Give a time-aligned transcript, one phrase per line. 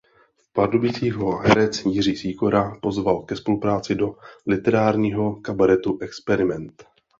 [0.37, 4.15] V Pardubicích ho herec Jiří Sýkora pozval ke spolupráci do
[4.47, 6.85] literárního kabaretu Experiment.